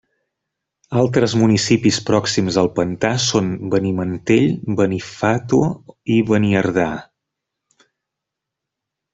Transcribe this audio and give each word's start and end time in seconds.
Altres 1.01 1.35
municipis 1.41 1.99
pròxims 2.07 2.57
al 2.61 2.71
pantà 2.79 3.11
són 3.25 3.51
Benimantell, 3.75 4.49
Benifato 4.81 5.63
i 6.17 6.19
Beniardà. 6.33 6.91